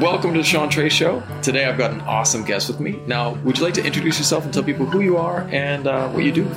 [0.00, 1.22] Welcome to the Sean Trace Show.
[1.42, 2.98] Today I've got an awesome guest with me.
[3.06, 6.08] Now, would you like to introduce yourself and tell people who you are and uh,
[6.08, 6.50] what you do?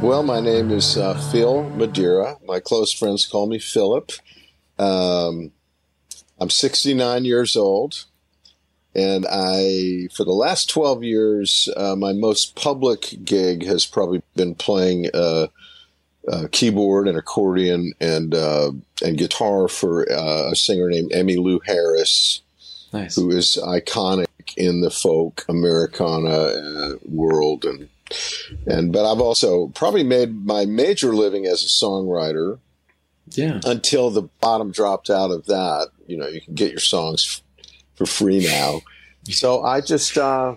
[0.00, 2.36] Well, my name is uh, Phil Madeira.
[2.46, 4.12] My close friends call me Philip.
[4.78, 5.52] Um,
[6.38, 8.06] I'm 69 years old,
[8.94, 14.54] and I, for the last 12 years, uh, my most public gig has probably been
[14.54, 15.10] playing
[16.30, 18.72] uh, keyboard and accordion and uh,
[19.04, 22.42] and guitar for uh, a singer named Emmylou Harris,
[22.92, 23.16] Nice.
[23.16, 24.26] who is iconic
[24.56, 27.88] in the folk Americana uh, world, and
[28.66, 32.58] and but I've also probably made my major living as a songwriter
[33.32, 33.60] Yeah.
[33.64, 35.88] until the bottom dropped out of that.
[36.06, 38.80] You know, you can get your songs f- for free now.
[39.28, 40.54] So I just, uh,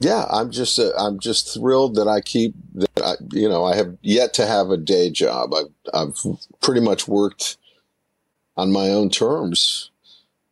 [0.00, 2.54] yeah, I'm just, uh, I'm just thrilled that I keep.
[3.00, 5.52] I, you know, I have yet to have a day job.
[5.54, 6.16] I've, I've
[6.60, 7.56] pretty much worked
[8.56, 9.90] on my own terms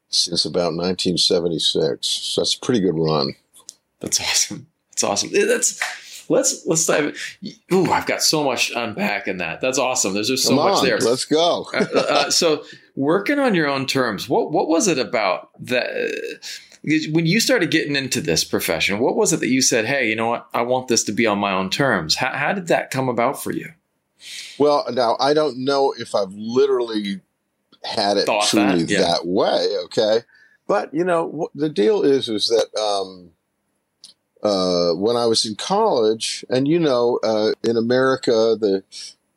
[0.09, 2.07] since about 1976.
[2.07, 3.35] So that's a pretty good run.
[4.01, 4.67] That's awesome.
[4.91, 5.31] That's awesome.
[5.33, 7.39] That's let's let's dive.
[7.43, 7.53] in.
[7.73, 9.61] Ooh, I've got so much unpack in that.
[9.61, 10.15] That's awesome.
[10.15, 10.99] There's just so Come much on, there.
[10.99, 11.67] let's go.
[11.75, 12.65] uh, uh, so
[12.97, 16.41] working on your own terms what what was it about that
[16.83, 20.17] when you started getting into this profession what was it that you said hey you
[20.17, 22.91] know what i want this to be on my own terms how, how did that
[22.91, 23.73] come about for you
[24.59, 27.21] Well, now I don't know if I've literally
[27.85, 29.01] had it Thought truly that, yeah.
[29.01, 29.67] that way.
[29.85, 30.21] Okay,
[30.67, 33.31] but you know the deal is is that um,
[34.43, 38.83] uh, when I was in college, and you know, uh, in America, the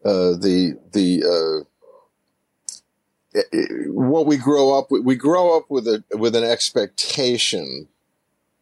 [0.03, 1.65] uh, the the uh,
[3.87, 7.87] what we grow up with, we grow up with a with an expectation.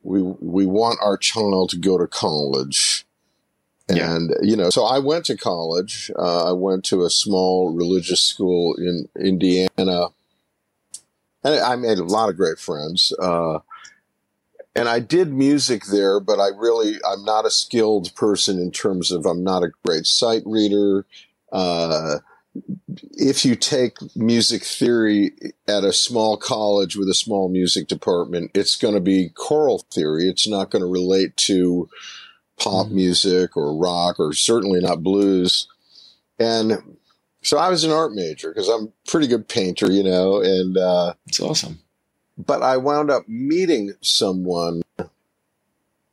[0.04, 3.06] We we want our child to go to college.
[3.90, 4.16] Yeah.
[4.16, 6.12] And you know, so I went to college.
[6.18, 10.10] Uh, I went to a small religious school in Indiana,
[11.44, 13.12] and I made a lot of great friends.
[13.20, 13.60] Uh,
[14.76, 19.12] and I did music there, but I really I'm not a skilled person in terms
[19.12, 21.06] of I'm not a great sight reader.
[21.52, 22.20] Uh,
[23.14, 25.32] if you take music theory
[25.68, 30.28] at a small college with a small music department, it's going to be choral theory.
[30.28, 31.90] It's not going to relate to
[32.58, 32.92] pop Mhm.
[32.92, 35.68] music or rock or certainly not blues.
[36.38, 36.98] And
[37.42, 40.78] so I was an art major because I'm a pretty good painter, you know, and,
[40.78, 41.80] uh, it's awesome
[42.46, 44.82] but I wound up meeting someone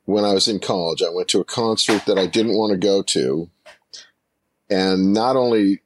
[0.03, 1.01] when I was in college.
[1.01, 3.49] I went to a concert that I didn't want to go to.
[4.69, 5.81] And not only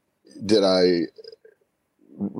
[0.46, 1.08] did I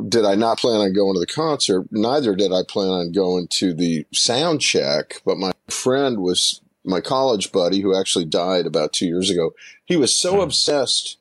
[0.10, 3.48] did I not plan on going to the concert, neither did I plan on going
[3.52, 8.94] to the sound check, but my friend was my college buddy who actually died about
[8.94, 9.54] 2 years ago.
[9.86, 10.42] He was so Hmm.
[10.42, 11.18] obsessed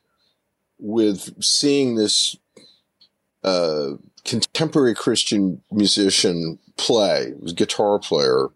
[0.79, 2.35] with seeing this
[3.43, 3.91] uh,
[4.25, 7.33] contemporary Christian musician play.
[7.39, 8.47] Was guitar player.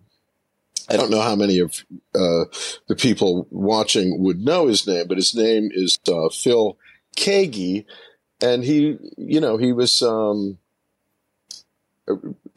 [0.90, 2.46] I don't know how many of uh,
[2.88, 6.78] the people watching would know his name, but his name is uh, Phil
[7.18, 7.86] Keaggy,
[8.42, 10.58] and he, you know, he was um,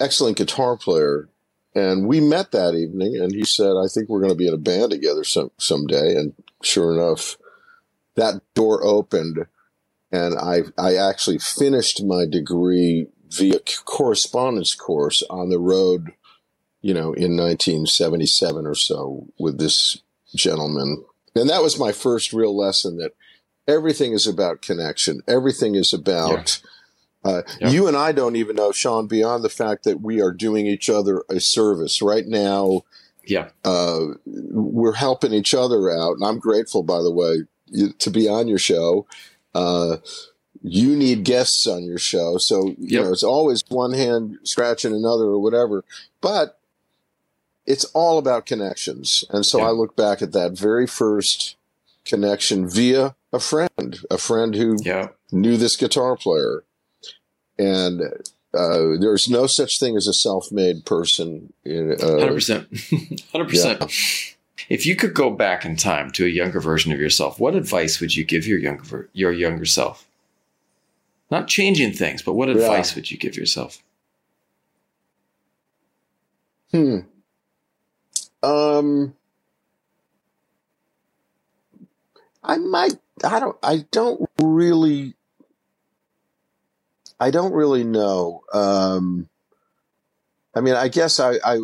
[0.01, 1.29] excellent guitar player.
[1.75, 4.55] And we met that evening, and he said, "I think we're going to be in
[4.55, 7.37] a band together some someday." And sure enough,
[8.17, 9.47] that door opened,
[10.11, 16.15] and I I actually finished my degree via correspondence course on the road,
[16.81, 19.99] you know, in 1977 or so with this
[20.35, 21.05] gentleman.
[21.35, 23.13] And that was my first real lesson that
[23.69, 25.21] everything is about connection.
[25.29, 26.61] Everything is about,
[27.25, 27.71] uh, Yeah.
[27.71, 30.89] you and I don't even know, Sean, beyond the fact that we are doing each
[30.89, 32.83] other a service right now.
[33.27, 36.17] yeah Uh, we're helping each other out.
[36.17, 39.07] And I'm grateful, by the way, you, to be on your show.
[39.55, 39.99] Uh,
[40.63, 42.39] you need guests on your show.
[42.39, 45.85] So, you know, it's always one hand scratching another or whatever.
[46.23, 46.59] But
[47.67, 49.25] it's all about connections.
[49.29, 49.67] And so Yeah.
[49.67, 51.57] I look back at that very first
[52.07, 56.65] connection via a friend, a friend who yeah knew this guitar player.
[57.59, 58.01] And
[58.55, 61.53] uh, there's no such thing as a self-made person.
[61.67, 62.67] Uh, 100%
[63.33, 64.35] 100%
[64.69, 68.01] if you could go back in time to a younger version of yourself what advice
[68.01, 70.07] would you give your younger your younger self
[71.31, 72.55] not changing things but what Yeah.
[72.55, 73.83] advice would you give yourself
[76.73, 76.99] Hmm.
[78.43, 79.15] Um,
[82.49, 82.95] I might.
[83.23, 83.57] I don't.
[83.63, 85.15] I don't really.
[87.21, 88.43] I don't really know.
[88.53, 89.29] Um,
[90.55, 91.35] I mean, I guess I.
[91.45, 91.61] I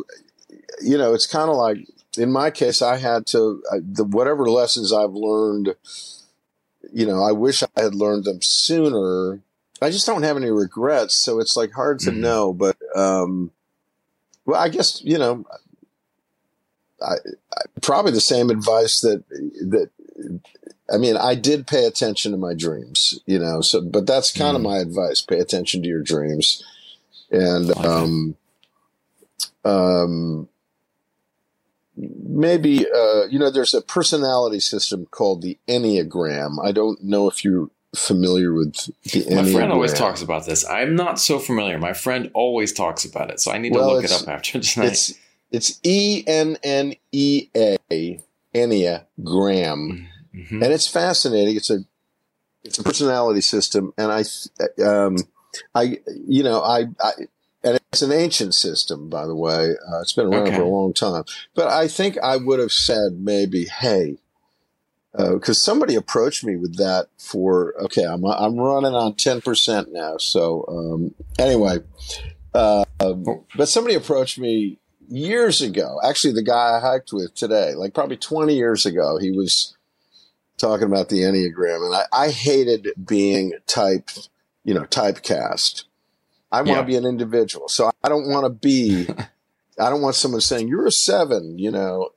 [0.81, 1.79] you know, it's kind of like
[2.19, 5.75] in my case, I had to I, the whatever lessons I've learned.
[6.93, 9.41] You know, I wish I had learned them sooner.
[9.83, 11.17] I just don't have any regrets.
[11.17, 12.19] So it's like hard to Mhm.
[12.19, 13.51] know, but, um,
[14.47, 15.45] well, I guess, you know,
[17.03, 17.15] I,
[17.53, 19.91] I probably the same advice that, that,
[20.93, 24.57] I mean, I did pay attention to my dreams, you know, so, but that's kind
[24.57, 24.67] of Mhm.
[24.67, 25.23] my advice.
[25.23, 26.63] Pay attention to your dreams.
[27.31, 28.37] And, like um,
[29.65, 30.49] um,
[31.97, 36.65] maybe, uh, you know, there's a personality system called the Enneagram.
[36.65, 38.75] I don't know if you're familiar with
[39.05, 39.37] the Enneagram.
[39.37, 40.67] My friend always talks about this.
[40.69, 41.79] I'm not so familiar.
[41.79, 44.87] My friend always talks about it, so I need to look it up after tonight.
[44.89, 45.15] It's
[45.51, 48.21] it's E N N E A
[48.55, 50.63] Enneagram, Mhm.
[50.63, 51.57] and it's fascinating.
[51.57, 51.81] It's a
[52.65, 54.25] it's a personality system, and I
[54.85, 55.17] um
[55.75, 57.13] I you know I I
[57.63, 59.71] and it's an ancient system, by the way.
[59.71, 60.57] Uh, it's been around Okay.
[60.57, 61.25] for a long time,
[61.55, 64.19] but I think I would have said maybe, hey.
[65.17, 70.17] Because somebody approached me with that for okay, I'm I'm running on ten percent now.
[70.19, 71.79] So um, anyway,
[72.53, 74.79] uh, but somebody approached me
[75.09, 75.99] years ago.
[76.05, 79.77] Actually, the guy I hiked with today, like probably 20 years ago, he was
[80.57, 81.85] talking about the Enneagram.
[81.87, 84.11] And I, I hated being type,
[84.65, 85.85] you know, typecast.
[86.53, 86.83] I want to Yeah.
[86.83, 87.69] be an individual.
[87.69, 89.09] So I don't want to be,
[89.79, 92.11] I don't want someone saying, you're a seven, you know.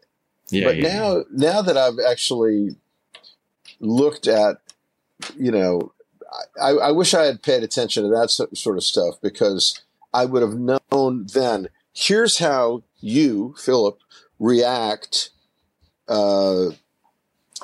[0.49, 2.75] yeah, but yeah, now, now that I've actually
[3.79, 4.57] looked at,
[5.35, 5.91] you know,
[6.61, 9.81] I, I wish I had paid attention to that sort of stuff because
[10.13, 11.69] I would have known then.
[12.01, 13.97] Here's how you, Philip,
[14.37, 15.31] react.
[16.07, 16.67] Uh,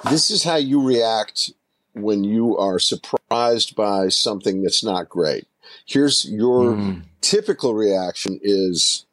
[0.10, 1.52] this is how you react
[1.94, 5.48] when you are surprised by something that's not great.
[5.86, 7.04] Here's your Mm.
[7.22, 9.06] typical reaction is,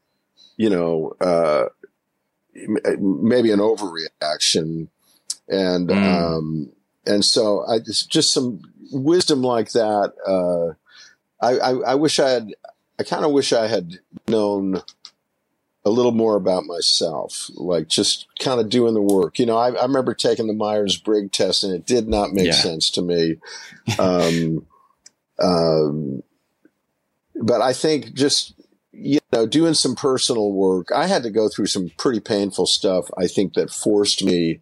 [0.57, 1.67] you know, uh,
[2.99, 4.89] maybe an overreaction,
[5.49, 6.03] and Mm.
[6.39, 6.73] um,
[7.07, 10.15] and so I it's just some wisdom like that.
[10.27, 10.75] Uh,
[11.45, 12.55] I, I I wish I had.
[12.99, 14.83] I kind of wish I had known
[15.85, 19.39] a little more about myself, like just kind of doing the work.
[19.39, 22.47] You know, I, I remember taking the Myers Briggs test, and it did not make
[22.47, 22.53] Yeah.
[22.53, 23.37] sense to me.
[23.99, 24.67] Um,
[25.43, 26.23] um,
[27.43, 28.55] but I think just
[28.93, 30.89] you know doing some personal work.
[30.95, 33.09] I had to go through some pretty painful stuff.
[33.17, 34.61] I think that forced me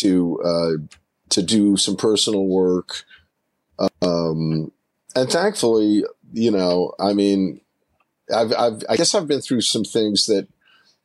[0.00, 0.96] to uh,
[1.30, 3.02] to do some personal work.
[4.00, 4.70] Um,
[5.14, 7.60] and thankfully, you know, I mean,
[8.34, 10.48] I've, I've, I guess I've been through some things that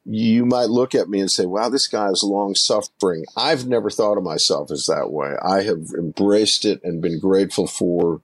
[0.05, 3.25] you might look at me and say, wow, this guy is long suffering.
[3.37, 5.35] I've never thought of myself as that way.
[5.43, 8.21] I have embraced it and been grateful for.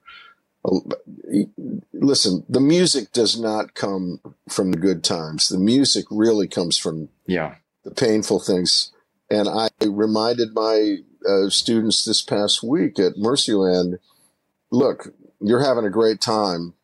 [1.92, 5.48] Listen, the music does not come from the good times.
[5.48, 7.54] The music really comes from yeah.
[7.84, 8.90] the painful things.
[9.30, 10.96] And I reminded my
[11.28, 13.98] uh, students this past week at Mercyland,
[14.70, 16.74] look, you're having a great time,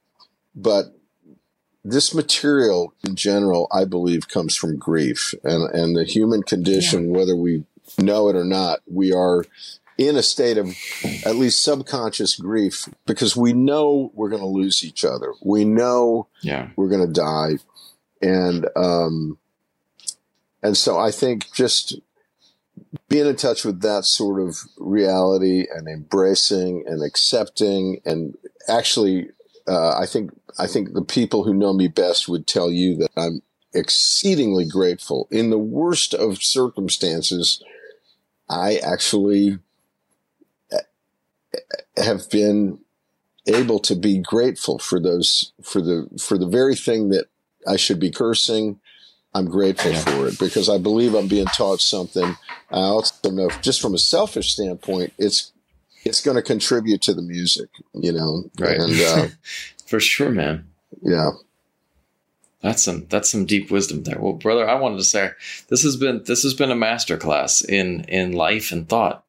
[0.54, 0.94] but
[1.84, 7.36] this material in general, I believe, comes from grief and, and the human condition, whether
[7.36, 7.64] we
[7.98, 9.44] know it or not, we are
[9.98, 10.74] in a state of
[11.24, 15.34] at least subconscious grief because we know we're going to lose each other.
[15.44, 16.70] We know Yeah.
[16.76, 17.58] we're going to die.
[18.22, 19.38] And, um,
[20.62, 22.00] and so I think just
[23.08, 29.28] being in touch with that sort of reality and embracing and accepting and actually,
[29.68, 33.10] uh, I think, I think the people who know me best would tell you that
[33.16, 33.42] I'm
[33.72, 37.62] exceedingly grateful in the worst of circumstances.
[38.48, 39.58] I actually
[40.72, 40.78] uh,
[41.96, 42.78] have been
[43.46, 47.26] able to be grateful for those for the for the very thing that
[47.66, 48.80] I should be cursing.
[49.36, 50.00] I'm grateful Yeah.
[50.04, 52.36] for it because I believe I'm being taught something.
[52.70, 55.50] I also know, just from a selfish standpoint, it's
[56.04, 58.44] it's going to contribute to the music, you know.
[58.58, 58.78] Right.
[58.78, 59.26] And uh,
[59.94, 60.66] For sure, man.
[61.02, 61.30] yeah,
[62.62, 64.18] That's some that's some deep wisdom there.
[64.18, 65.30] Well, brother, I wanted to say
[65.68, 69.22] this has been this has been a masterclass in in life and thought.